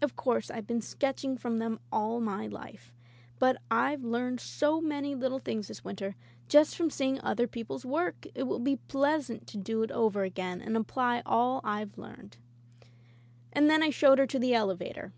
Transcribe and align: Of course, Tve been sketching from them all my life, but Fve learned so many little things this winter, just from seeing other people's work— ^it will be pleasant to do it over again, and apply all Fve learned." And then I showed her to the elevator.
Of 0.00 0.14
course, 0.14 0.46
Tve 0.48 0.64
been 0.68 0.80
sketching 0.80 1.36
from 1.36 1.58
them 1.58 1.80
all 1.90 2.20
my 2.20 2.46
life, 2.46 2.92
but 3.40 3.56
Fve 3.68 4.04
learned 4.04 4.38
so 4.38 4.80
many 4.80 5.16
little 5.16 5.40
things 5.40 5.66
this 5.66 5.82
winter, 5.82 6.14
just 6.48 6.76
from 6.76 6.88
seeing 6.88 7.20
other 7.22 7.48
people's 7.48 7.84
work— 7.84 8.28
^it 8.36 8.46
will 8.46 8.60
be 8.60 8.76
pleasant 8.76 9.48
to 9.48 9.56
do 9.56 9.82
it 9.82 9.90
over 9.90 10.22
again, 10.22 10.60
and 10.60 10.76
apply 10.76 11.20
all 11.26 11.60
Fve 11.62 11.98
learned." 11.98 12.36
And 13.52 13.68
then 13.68 13.82
I 13.82 13.90
showed 13.90 14.20
her 14.20 14.26
to 14.28 14.38
the 14.38 14.54
elevator. 14.54 15.12